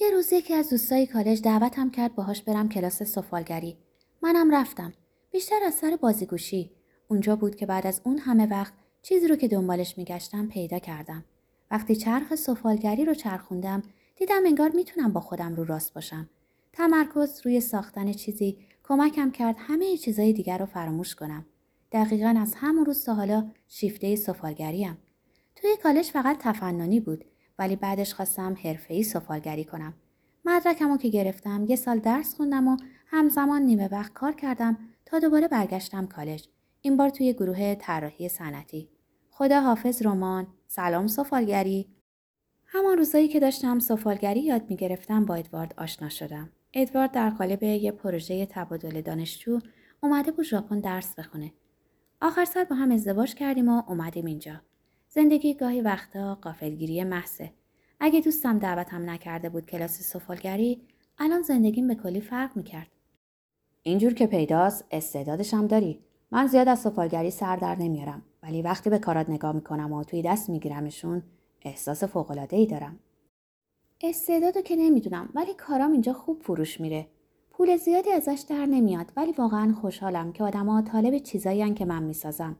یه 0.00 0.10
روز 0.10 0.32
یکی 0.32 0.54
از 0.54 0.70
دوستای 0.70 1.06
کالج 1.06 1.42
دعوتم 1.42 1.90
کرد 1.90 2.14
باهاش 2.14 2.42
برم 2.42 2.68
کلاس 2.68 3.02
سفالگری. 3.02 3.76
منم 4.22 4.54
رفتم. 4.54 4.92
بیشتر 5.30 5.60
از 5.66 5.74
سر 5.74 5.98
بازیگوشی. 6.00 6.70
اونجا 7.08 7.36
بود 7.36 7.56
که 7.56 7.66
بعد 7.66 7.86
از 7.86 8.00
اون 8.04 8.18
همه 8.18 8.46
وقت 8.46 8.72
چیزی 9.02 9.28
رو 9.28 9.36
که 9.36 9.48
دنبالش 9.48 9.98
میگشتم 9.98 10.48
پیدا 10.48 10.78
کردم. 10.78 11.24
وقتی 11.70 11.96
چرخ 11.96 12.34
سفالگری 12.34 13.04
رو 13.04 13.14
چرخوندم 13.14 13.82
دیدم 14.16 14.42
انگار 14.46 14.70
می‌تونم 14.74 15.12
با 15.12 15.20
خودم 15.20 15.54
رو 15.54 15.64
راست 15.64 15.94
باشم. 15.94 16.28
تمرکز 16.72 17.40
روی 17.44 17.60
ساختن 17.60 18.12
چیزی 18.12 18.58
کمکم 18.84 19.30
کرد 19.30 19.56
همه 19.58 19.96
چیزای 19.96 20.32
دیگر 20.32 20.58
رو 20.58 20.66
فراموش 20.66 21.14
کنم. 21.14 21.46
دقیقا 21.92 22.34
از 22.40 22.54
همون 22.56 22.84
روز 22.84 23.04
تا 23.04 23.14
حالا 23.14 23.50
شیفته 23.68 24.16
سفالگریم. 24.16 24.98
توی 25.56 25.76
کالج 25.82 26.10
فقط 26.10 26.38
تفننی 26.40 27.00
بود 27.00 27.24
ولی 27.58 27.76
بعدش 27.76 28.14
خواستم 28.14 28.56
حرفه‌ای 28.64 29.02
سفالگری 29.02 29.64
کنم. 29.64 29.94
مدرکمو 30.44 30.96
که 30.96 31.08
گرفتم 31.08 31.64
یه 31.68 31.76
سال 31.76 31.98
درس 31.98 32.34
خوندم 32.34 32.68
و 32.68 32.76
همزمان 33.06 33.62
نیمه 33.62 33.88
وقت 33.88 34.12
کار 34.12 34.32
کردم 34.32 34.78
تا 35.06 35.18
دوباره 35.18 35.48
برگشتم 35.48 36.06
کالج. 36.06 36.48
این 36.80 36.96
بار 36.96 37.08
توی 37.08 37.32
گروه 37.32 37.74
طراحی 37.74 38.28
صنعتی. 38.28 38.88
خدا 39.30 39.60
حافظ 39.60 40.06
رمان، 40.06 40.46
سلام 40.66 41.06
سفالگری. 41.06 41.88
همان 42.66 42.98
روزایی 42.98 43.28
که 43.28 43.40
داشتم 43.40 43.78
سفالگری 43.78 44.40
یاد 44.40 44.70
می‌گرفتم 44.70 45.24
با 45.24 45.34
ادوارد 45.34 45.74
آشنا 45.76 46.08
شدم. 46.08 46.50
ادوارد 46.72 47.12
در 47.12 47.30
قالب 47.30 47.62
یه 47.62 47.92
پروژه 47.92 48.46
تبادل 48.46 49.00
دانشجو 49.00 49.58
اومده 50.02 50.32
بود 50.32 50.44
ژاپن 50.44 50.80
درس 50.80 51.14
بخونه. 51.14 51.52
آخر 52.22 52.44
سر 52.44 52.64
با 52.64 52.76
هم 52.76 52.90
ازدواج 52.90 53.34
کردیم 53.34 53.68
و 53.68 53.82
اومدیم 53.88 54.26
اینجا. 54.26 54.60
زندگی 55.10 55.54
گاهی 55.54 55.80
وقتا 55.80 56.34
قافلگیری 56.34 57.04
محضه. 57.04 57.50
اگه 58.00 58.20
دوستم 58.20 58.58
دعوتم 58.58 59.10
نکرده 59.10 59.48
بود 59.48 59.66
کلاس 59.66 60.00
سفالگری 60.02 60.80
الان 61.18 61.42
زندگیم 61.42 61.88
به 61.88 61.94
کلی 61.94 62.20
فرق 62.20 62.56
می‌کرد. 62.56 62.88
اینجور 63.82 64.14
که 64.14 64.26
پیداست 64.26 64.84
استعدادشم 64.90 65.66
داری. 65.66 66.00
من 66.30 66.46
زیاد 66.46 66.68
از 66.68 66.78
سفالگری 66.78 67.30
سر 67.30 67.56
در 67.56 67.76
نمیارم 67.76 68.22
ولی 68.42 68.62
وقتی 68.62 68.90
به 68.90 68.98
کارات 68.98 69.30
نگاه 69.30 69.52
می‌کنم 69.52 69.92
و 69.92 70.04
توی 70.04 70.22
دست 70.22 70.50
میگیرمشون 70.50 71.22
احساس 71.62 72.16
ای 72.50 72.66
دارم. 72.66 72.98
استعدادو 74.00 74.60
که 74.60 74.76
نمی‌دونم 74.76 75.28
ولی 75.34 75.54
کارام 75.54 75.92
اینجا 75.92 76.12
خوب 76.12 76.42
فروش 76.42 76.80
میره. 76.80 77.06
پول 77.50 77.76
زیادی 77.76 78.10
ازش 78.10 78.44
در 78.48 78.66
نمیاد 78.66 79.12
ولی 79.16 79.32
واقعا 79.32 79.72
خوشحالم 79.72 80.32
که 80.32 80.44
آدما 80.44 80.82
طالب 80.82 81.18
چیزایی 81.18 81.74
که 81.74 81.84
من 81.84 82.02
می‌سازم. 82.02 82.56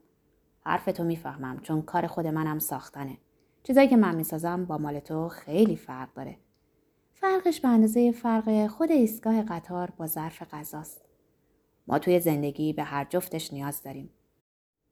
حرفتو 0.65 1.03
می‌فهمم 1.03 1.59
چون 1.59 1.81
کار 1.81 2.07
خود 2.07 2.27
منم 2.27 2.59
ساختنه. 2.59 3.17
چیزایی 3.63 3.87
که 3.87 3.97
من 3.97 4.15
می‌سازم 4.15 4.65
با 4.65 4.77
مال 4.77 4.99
تو 4.99 5.27
خیلی 5.27 5.75
فرق 5.75 6.13
داره. 6.13 6.37
فرقش 7.13 7.59
به 7.59 7.67
اندازه 7.67 8.11
فرق 8.11 8.67
خود 8.67 8.91
ایستگاه 8.91 9.41
قطار 9.41 9.91
با 9.97 10.07
ظرف 10.07 10.43
غذاست. 10.53 11.05
ما 11.87 11.99
توی 11.99 12.19
زندگی 12.19 12.73
به 12.73 12.83
هر 12.83 13.05
جفتش 13.09 13.53
نیاز 13.53 13.83
داریم. 13.83 14.09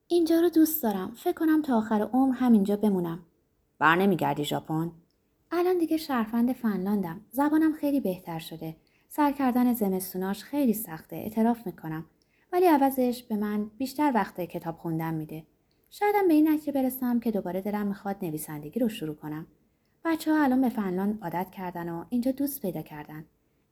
اینجا 0.08 0.40
رو 0.40 0.50
دوست 0.50 0.84
دارم. 0.84 1.12
فکر 1.16 1.34
کنم 1.34 1.62
تا 1.62 1.78
آخر 1.78 2.02
عمر 2.14 2.36
همینجا 2.36 2.76
بمونم. 2.76 3.20
بر 3.80 3.96
نمیگردی 3.96 4.46
ژاپن؟ 4.46 4.92
الان 5.52 5.78
دیگه 5.78 5.98
شرفند 5.98 6.54
فنلاندم. 6.54 7.22
زبانم 7.32 7.74
خیلی 7.74 8.00
بهتر 8.00 8.40
شده. 8.40 8.76
سر 9.08 9.32
کردن 9.32 9.74
زمستوناش 9.74 10.44
خیلی 10.44 10.74
سخته. 10.74 11.16
اعتراف 11.16 11.66
می‌کنم. 11.66 12.06
ولی 12.54 12.66
عوضش 12.66 13.24
به 13.24 13.36
من 13.36 13.72
بیشتر 13.78 14.12
وقت 14.16 14.42
کتاب 14.42 14.78
خوندن 14.78 15.14
میده. 15.14 15.44
شایدم 16.00 16.28
به 16.28 16.34
این 16.34 16.50
نتیجه 16.50 16.72
برسم 16.72 17.20
که 17.20 17.32
دوباره 17.32 17.62
دلم 17.62 17.88
می‌خواد 17.88 18.16
نویسندگی 18.22 18.80
رو 18.80 18.90
شروع 18.90 19.16
کنم. 19.16 19.48
بچه 20.06 20.34
ها 20.34 20.44
الان 20.44 20.62
به 20.62 20.70
فنلاند 20.70 21.20
عادت 21.22 21.50
کردن 21.52 21.90
و 21.90 22.06
اینجا 22.10 22.32
دوست 22.32 22.62
پیدا 22.62 22.82
کردن. 22.82 23.26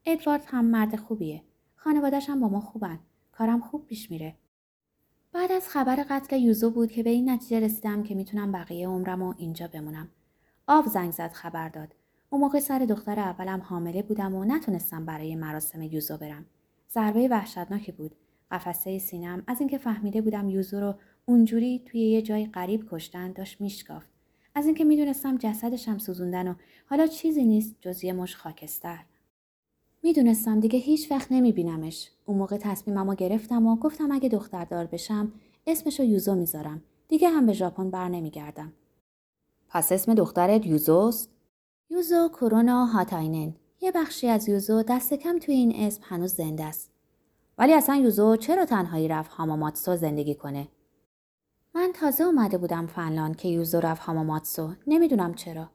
ادوارد 0.04 0.44
هم 0.46 0.64
مرد 0.64 0.96
خوبیه. 0.96 1.42
خانوادش 1.74 2.30
هم 2.30 2.40
با 2.40 2.48
ما 2.48 2.60
خوبن. 2.60 2.98
کارم 3.32 3.60
خوب 3.60 3.86
پیش 3.86 4.10
میره. 4.10 4.34
بعد 5.32 5.52
از 5.52 5.68
خبر 5.68 5.96
قتل 6.10 6.36
یوزو 6.36 6.70
بود 6.70 6.90
که 6.90 7.02
به 7.02 7.10
این 7.10 7.30
نتیجه 7.30 7.60
رسیدم 7.60 8.02
که 8.02 8.14
می‌تونم 8.14 8.52
بقیه 8.52 8.88
عمرم 8.88 9.22
و 9.22 9.34
اینجا 9.38 9.68
بمونم. 9.68 10.08
آب 10.66 10.86
زنگ 10.86 11.12
زد 11.12 11.32
خبر 11.32 11.68
داد. 11.68 11.94
اون 12.30 12.40
موقع 12.40 12.60
سر 12.60 12.78
دختر 12.78 13.18
اولم 13.20 13.60
حامله 13.60 14.02
بودم 14.02 14.34
و 14.34 14.44
نتونستم 14.44 15.06
برای 15.06 15.36
مراسم 15.36 15.82
یوزو 15.82 16.16
برم. 16.16 16.46
ضربه 16.90 17.28
وحشتناکی 17.28 17.92
بود. 17.92 18.16
قفسه 18.50 18.98
سینم 18.98 19.42
از 19.46 19.60
اینکه 19.60 19.78
فهمیده 19.78 20.22
بودم 20.22 20.48
یوزو 20.48 20.80
رو 20.80 20.94
اونجوری 21.28 21.82
توی 21.86 22.00
یه 22.00 22.22
جای 22.22 22.46
غریب 22.46 22.88
کشتن 22.90 23.32
داشت 23.32 23.60
میشکافت. 23.60 24.08
از 24.54 24.66
اینکه 24.66 24.84
می‌دونستم 24.84 25.36
جسدشم 25.36 25.98
سوزوندن 25.98 26.48
و 26.48 26.54
حالا 26.86 27.06
چیزی 27.06 27.44
نیست 27.44 27.74
جز 27.80 28.04
یه 28.04 28.12
مش 28.12 28.36
خاکستر. 28.36 29.04
می‌دونستم 30.02 30.60
دیگه 30.60 30.78
هیچ 30.78 31.10
وقت 31.10 31.32
نمیبینمش. 31.32 32.10
اون 32.24 32.38
موقع 32.38 32.56
تصمیممو 32.56 33.14
گرفتم 33.14 33.66
و 33.66 33.76
گفتم 33.76 34.12
اگه 34.12 34.28
دختردار 34.28 34.86
بشم 34.86 35.32
اسمشو 35.66 36.02
یوزو 36.02 36.34
می‌ذارم. 36.34 36.82
دیگه 37.08 37.28
هم 37.28 37.46
به 37.46 37.52
ژاپن 37.52 37.90
بر 37.90 38.08
نمیگردم. 38.08 38.72
پس 39.68 39.92
اسم 39.92 40.14
دخترت 40.14 40.66
یوزوست؟ 40.66 41.30
یوزو 41.90 42.28
کرونا 42.28 42.86
هاتاینن. 42.86 43.54
یه 43.80 43.92
بخشی 43.92 44.28
از 44.28 44.48
یوزو 44.48 44.82
دست 44.82 45.14
کم 45.14 45.38
توی 45.38 45.54
این 45.54 45.74
اسم 45.76 46.02
هنوز 46.04 46.34
زنده 46.34 46.64
است. 46.64 46.90
ولی 47.58 47.72
اصلا 47.72 47.96
یوزو 47.96 48.36
چرا 48.36 48.64
تنهایی 48.64 49.08
رفت 49.08 49.30
هاماماتسو 49.30 49.96
زندگی 49.96 50.34
کنه؟ 50.34 50.68
من 51.76 51.92
تازه 51.92 52.24
اومده 52.24 52.58
بودم 52.58 52.86
فنلاند 52.86 53.36
که 53.36 53.48
یوزو 53.48 53.80
رفت 53.80 54.02
هاماماتسو. 54.02 54.72
نمی‌دونم 54.86 55.34
چرا. 55.34 55.70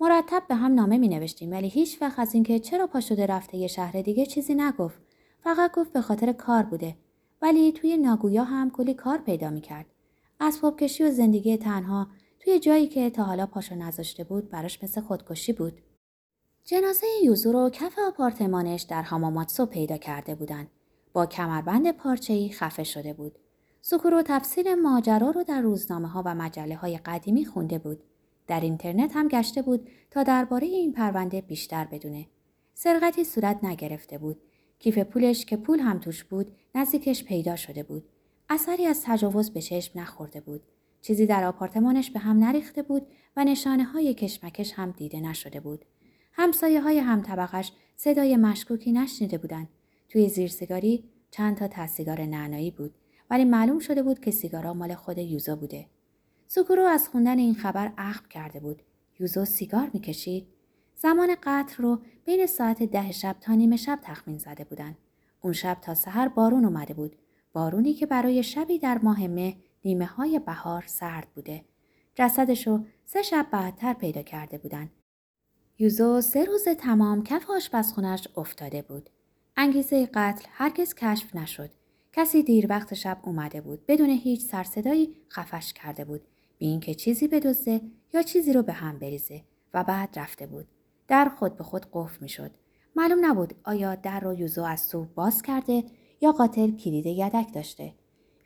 مرتب 0.00 0.42
به 0.48 0.54
هم 0.54 0.74
نامه 0.74 0.98
می 0.98 1.08
نوشتیم 1.08 1.50
ولی 1.50 1.68
هیچ 1.68 2.02
وقت 2.02 2.18
از 2.18 2.34
اینکه 2.34 2.58
چرا 2.58 2.86
پا 2.86 3.00
شده 3.00 3.26
رفته 3.26 3.56
یه 3.56 3.66
شهر 3.66 4.02
دیگه 4.02 4.26
چیزی 4.26 4.54
نگفت. 4.54 5.00
فقط 5.40 5.72
گفت 5.74 5.92
به 5.92 6.00
خاطر 6.00 6.32
کار 6.32 6.62
بوده. 6.62 6.96
ولی 7.42 7.72
توی 7.72 7.96
ناگویا 7.96 8.44
هم 8.44 8.70
کلی 8.70 8.94
کار 8.94 9.18
پیدا 9.18 9.50
می 9.50 9.60
کرد. 9.60 9.86
اسباب 10.40 10.76
کشی 10.80 11.04
و 11.04 11.10
زندگی 11.10 11.56
تنها 11.56 12.06
توی 12.40 12.58
جایی 12.58 12.86
که 12.86 13.10
تا 13.10 13.22
حالا 13.22 13.46
پاشو 13.46 13.74
نذاشته 13.74 14.24
بود 14.24 14.50
براش 14.50 14.82
مثل 14.82 15.00
خودکشی 15.00 15.52
بود. 15.52 15.80
جنازه 16.64 17.06
یوزو 17.24 17.52
رو 17.52 17.70
کف 17.70 17.98
آپارتمانش 18.08 18.82
در 18.82 19.02
هاماماتسو 19.02 19.66
پیدا 19.66 19.96
کرده 19.96 20.34
بودن. 20.34 20.66
با 21.12 21.26
کمربند 21.26 21.90
پارچه‌ای 21.90 22.50
خفه 22.50 22.84
شده 22.84 23.12
بود. 23.12 23.38
سکورو 23.84 24.22
تفسیر 24.22 24.74
ماجرا 24.74 25.30
رو 25.30 25.42
در 25.42 25.60
روزنامه 25.60 26.08
ها 26.08 26.22
و 26.26 26.34
مجله 26.34 26.76
های 26.76 26.98
قدیمی 26.98 27.44
خونده 27.44 27.78
بود. 27.78 28.02
در 28.46 28.60
اینترنت 28.60 29.16
هم 29.16 29.28
گشته 29.28 29.62
بود 29.62 29.88
تا 30.10 30.22
درباره 30.22 30.66
این 30.66 30.92
پرونده 30.92 31.40
بیشتر 31.40 31.84
بدونه. 31.84 32.26
سرقتی 32.74 33.24
صورت 33.24 33.64
نگرفته 33.64 34.18
بود. 34.18 34.42
کیف 34.78 34.98
پولش 34.98 35.44
که 35.44 35.56
پول 35.56 35.80
هم 35.80 35.98
توش 35.98 36.24
بود 36.24 36.52
نزدیکش 36.74 37.24
پیدا 37.24 37.56
شده 37.56 37.82
بود. 37.82 38.04
اثری 38.48 38.86
از 38.86 39.02
تجاوز 39.04 39.50
به 39.50 39.60
چشم 39.60 40.00
نخورده 40.00 40.40
بود. 40.40 40.62
چیزی 41.00 41.26
در 41.26 41.44
آپارتمانش 41.44 42.10
به 42.10 42.18
هم 42.18 42.38
نریخته 42.38 42.82
بود 42.82 43.06
و 43.36 43.44
نشانه 43.44 43.84
های 43.84 44.14
کشمکش 44.14 44.72
هم 44.72 44.90
دیده 44.90 45.20
نشده 45.20 45.60
بود. 45.60 45.84
همسایه 46.32 46.80
های 46.80 46.98
هم 46.98 47.22
طبقش 47.22 47.72
صدای 47.96 48.36
مشکوکی 48.36 48.92
نشنیده 48.92 49.38
بودند. 49.38 49.68
توی 50.08 50.28
زیر 50.28 50.48
سیگاری 50.48 51.04
چند 51.30 51.56
تا 51.56 51.68
تصیگار 51.68 52.20
نعنایی 52.20 52.70
بود 52.70 52.94
ولی 53.32 53.44
معلوم 53.44 53.78
شده 53.78 54.02
بود 54.02 54.20
که 54.20 54.30
سیگارا 54.30 54.74
مال 54.74 54.94
خود 54.94 55.18
یوزا 55.18 55.56
بوده. 55.56 55.86
سوکورو 56.48 56.82
از 56.82 57.08
خوندن 57.08 57.38
این 57.38 57.54
خبر 57.54 57.92
اخم 57.98 58.28
کرده 58.28 58.60
بود. 58.60 58.82
یوزو 59.20 59.44
سیگار 59.44 59.90
می‌کشید. 59.92 60.46
زمان 60.94 61.36
قتل 61.42 61.82
رو 61.82 61.98
بین 62.24 62.46
ساعت 62.46 62.82
ده 62.82 63.12
شب 63.12 63.36
تا 63.40 63.54
نیمه 63.54 63.76
شب 63.76 63.98
تخمین 64.02 64.38
زده 64.38 64.64
بودند. 64.64 64.96
اون 65.40 65.52
شب 65.52 65.78
تا 65.80 65.94
سحر 65.94 66.28
بارون 66.28 66.64
اومده 66.64 66.94
بود. 66.94 67.16
بارونی 67.52 67.94
که 67.94 68.06
برای 68.06 68.42
شبی 68.42 68.78
در 68.78 68.98
ماه 68.98 69.26
مه 69.26 69.56
نیمه 69.84 70.06
های 70.06 70.38
بهار 70.38 70.84
سرد 70.86 71.28
بوده. 71.34 71.64
جسدش 72.14 72.66
رو 72.66 72.84
سه 73.04 73.22
شب 73.22 73.46
بعدتر 73.52 73.92
پیدا 73.92 74.22
کرده 74.22 74.58
بودند. 74.58 74.90
یوزو 75.78 76.20
سه 76.20 76.44
روز 76.44 76.64
تمام 76.64 77.22
کف 77.22 77.50
آشپزخونش 77.50 78.28
افتاده 78.36 78.82
بود. 78.82 79.10
انگیزه 79.56 80.06
قتل 80.14 80.44
هرگز 80.50 80.94
کشف 80.94 81.36
نشد. 81.36 81.70
کسی 82.12 82.42
دیر 82.42 82.66
وقت 82.68 82.94
شب 82.94 83.18
اومده 83.22 83.60
بود. 83.60 83.86
بدون 83.86 84.10
هیچ 84.10 84.40
سرصدایی 84.40 85.16
خفش 85.30 85.72
کرده 85.72 86.04
بود. 86.04 86.20
بی 86.58 86.66
اینکه 86.66 86.94
چیزی 86.94 87.28
بدزده 87.28 87.80
یا 88.14 88.22
چیزی 88.22 88.52
رو 88.52 88.62
به 88.62 88.72
هم 88.72 88.98
بریزه 88.98 89.42
و 89.74 89.84
بعد 89.84 90.18
رفته 90.18 90.46
بود. 90.46 90.66
در 91.08 91.28
خود 91.28 91.56
به 91.56 91.64
خود 91.64 91.86
قفل 91.92 92.18
می‌شد. 92.20 92.50
معلوم 92.96 93.18
نبود 93.26 93.54
آیا 93.64 93.94
در 93.94 94.20
رو 94.20 94.34
یوزو 94.34 94.62
از 94.62 94.88
تو 94.88 95.06
باز 95.14 95.42
کرده 95.42 95.84
یا 96.20 96.32
قاتل 96.32 96.70
کلید 96.70 97.06
یدک 97.06 97.54
داشته. 97.54 97.94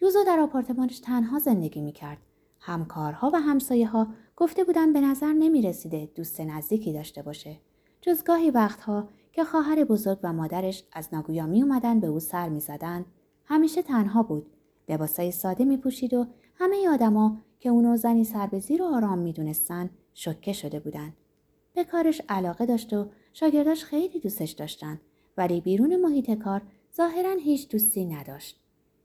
یوزو 0.02 0.24
در 0.26 0.40
آپارتمانش 0.40 0.98
تنها 0.98 1.38
زندگی 1.38 1.80
می‌کرد. 1.80 2.18
همکارها 2.60 3.30
و 3.34 3.36
همسایه 3.36 3.88
ها 3.88 4.06
گفته 4.36 4.64
بودن 4.64 4.92
به 4.92 5.00
نظر 5.00 5.32
نمی 5.32 5.62
رسیده 5.62 6.08
دوست 6.14 6.40
نزدیکی 6.40 6.92
داشته 6.92 7.22
باشه. 7.22 7.60
جز 8.00 8.24
گاهی 8.24 8.50
وقتها 8.50 9.08
که 9.32 9.44
خواهر 9.44 9.84
بزرگ 9.84 10.18
و 10.22 10.32
مادرش 10.32 10.84
از 10.92 11.08
ناگویا 11.12 11.46
می 11.46 11.62
اومدن 11.62 12.00
به 12.00 12.06
او 12.06 12.20
سر 12.20 12.48
می. 12.48 12.60
همیشه 13.46 13.82
تنها 13.82 14.22
بود. 14.22 14.46
لباسای 14.88 15.30
ساده 15.30 15.64
می 15.64 15.76
پوشید 15.76 16.14
و 16.14 16.26
همه 16.54 16.88
آدما 16.88 17.36
که 17.60 17.68
اونو 17.68 17.96
زنی 17.96 18.24
سر 18.24 18.46
به 18.46 18.58
زیر 18.58 18.82
و 18.82 18.84
آرام 18.84 19.18
می 19.18 19.32
دونستن 19.32 19.90
شکه 20.14 20.52
شده 20.52 20.80
بودند. 20.80 21.12
به 21.74 21.84
کارش 21.84 22.22
علاقه 22.28 22.66
داشت 22.66 22.92
و 22.92 23.06
شاگرداش 23.32 23.84
خیلی 23.84 24.20
دوستش 24.20 24.50
داشتن 24.50 25.00
ولی 25.36 25.60
بیرون 25.60 25.96
محیط 25.96 26.30
کار 26.30 26.62
ظاهرا 26.96 27.32
هیچ 27.32 27.68
دوستی 27.68 28.04
نداشت. 28.04 28.60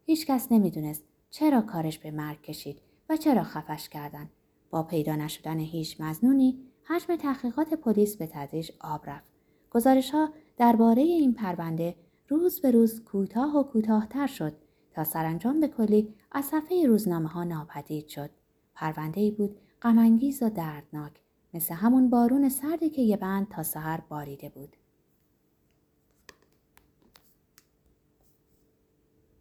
هیچکس 0.05 0.51
نمی‌دونست 0.51 1.03
چرا 1.29 1.61
کارش 1.61 1.99
به 1.99 2.11
مرگ 2.11 2.41
کشید 2.41 2.81
و 3.09 3.17
چرا 3.17 3.43
خفش 3.43 3.89
کردن. 3.89 4.29
با 4.69 4.83
پیدا 4.83 5.15
نشدن 5.15 5.59
هیچ 5.59 6.01
مزنونی 6.01 6.59
حجم 6.83 7.15
تحقیقات 7.15 7.73
پلیس 7.73 8.17
به 8.17 8.27
تدریج 8.27 8.71
آب 8.79 9.09
رفت. 9.09 9.31
گزارش 9.71 10.11
ها 10.11 10.29
درباره 10.57 11.01
این 11.01 11.33
پرونده 11.33 11.95
روز 12.31 12.61
به 12.61 12.71
روز 12.71 13.03
کوتاه 13.03 13.57
و 13.57 13.63
کوتاهتر 13.63 14.27
شد 14.27 14.53
تا 14.91 15.03
سرانجام 15.03 15.59
به 15.59 15.67
کلی 15.67 16.13
از 16.31 16.45
صفحه 16.45 16.87
روزنامه 16.87 17.29
ها 17.29 17.43
ناپدید 17.43 18.07
شد. 18.07 18.29
پرونده 18.75 19.21
ای 19.21 19.31
بود 19.31 19.59
غمانگیز 19.81 20.43
و 20.43 20.49
دردناک 20.49 21.11
مثل 21.53 21.73
همون 21.73 22.09
بارون 22.09 22.49
سردی 22.49 22.89
که 22.89 23.01
یه 23.01 23.17
بند 23.17 23.47
تا 23.49 23.63
سحر 23.63 24.01
باریده 24.09 24.49
بود. 24.49 24.77